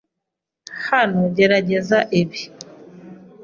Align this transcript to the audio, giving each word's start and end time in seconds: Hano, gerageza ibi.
Hano, 0.87 1.21
gerageza 1.35 1.97
ibi. 2.21 2.41